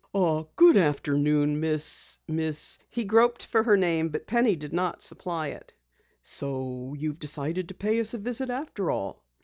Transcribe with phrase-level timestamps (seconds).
[0.15, 2.17] "Ah, good afternoon, Miss"
[2.89, 5.73] He groped for her name but Penny did not supply it.
[6.23, 9.23] "So you decided to pay us a visit after all."